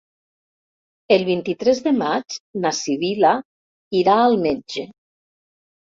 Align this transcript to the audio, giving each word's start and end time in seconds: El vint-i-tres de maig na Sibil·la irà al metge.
El 1.15 1.25
vint-i-tres 1.27 1.83
de 1.89 1.93
maig 1.99 2.39
na 2.63 2.73
Sibil·la 2.79 3.35
irà 4.03 4.17
al 4.23 4.37
metge. 4.47 4.91